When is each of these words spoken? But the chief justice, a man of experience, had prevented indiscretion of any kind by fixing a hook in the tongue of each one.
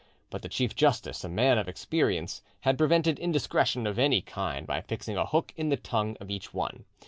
But 0.31 0.41
the 0.41 0.49
chief 0.49 0.75
justice, 0.75 1.23
a 1.23 1.29
man 1.29 1.59
of 1.59 1.67
experience, 1.69 2.41
had 2.61 2.75
prevented 2.75 3.19
indiscretion 3.19 3.85
of 3.85 3.99
any 3.99 4.19
kind 4.21 4.65
by 4.65 4.81
fixing 4.81 5.15
a 5.15 5.27
hook 5.27 5.53
in 5.55 5.69
the 5.69 5.77
tongue 5.77 6.17
of 6.19 6.31
each 6.31 6.55
one. 6.55 6.85